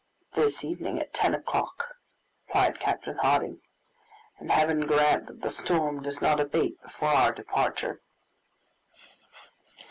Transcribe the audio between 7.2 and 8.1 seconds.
departure."